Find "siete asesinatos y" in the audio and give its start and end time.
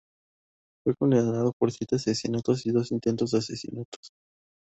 1.71-2.71